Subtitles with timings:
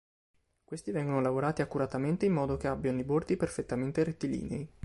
[0.65, 4.67] Questi vengono lavorati accuratamente in modo che abbiano i bordi perfettamente rettilinei.